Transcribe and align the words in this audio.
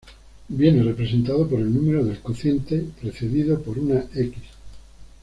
Viene 0.47 0.81
representado 0.81 1.47
por 1.47 1.59
el 1.59 1.71
número 1.71 2.03
del 2.03 2.21
cociente 2.21 2.83
precedido 2.99 3.61
por 3.61 3.77
una 3.77 4.03
'x'. 4.15 4.31